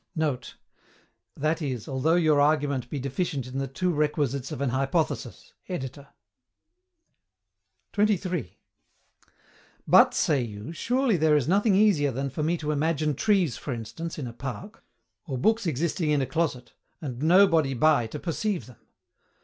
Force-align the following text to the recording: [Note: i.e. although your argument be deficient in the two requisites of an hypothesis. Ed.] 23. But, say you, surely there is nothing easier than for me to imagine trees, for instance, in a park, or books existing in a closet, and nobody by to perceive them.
[Note: 0.15 0.55
i.e. 1.39 1.79
although 1.87 2.15
your 2.15 2.41
argument 2.41 2.89
be 2.89 2.97
deficient 2.99 3.45
in 3.45 3.59
the 3.59 3.67
two 3.67 3.91
requisites 3.93 4.51
of 4.51 4.59
an 4.59 4.71
hypothesis. 4.71 5.53
Ed.] 5.69 6.07
23. 7.93 8.57
But, 9.87 10.15
say 10.15 10.41
you, 10.41 10.73
surely 10.73 11.17
there 11.17 11.37
is 11.37 11.47
nothing 11.47 11.75
easier 11.75 12.09
than 12.11 12.31
for 12.31 12.41
me 12.41 12.57
to 12.57 12.71
imagine 12.71 13.13
trees, 13.13 13.57
for 13.57 13.73
instance, 13.73 14.17
in 14.17 14.25
a 14.25 14.33
park, 14.33 14.83
or 15.27 15.37
books 15.37 15.67
existing 15.67 16.09
in 16.09 16.19
a 16.23 16.25
closet, 16.25 16.73
and 16.99 17.21
nobody 17.21 17.75
by 17.75 18.07
to 18.07 18.17
perceive 18.17 18.65
them. 18.65 18.77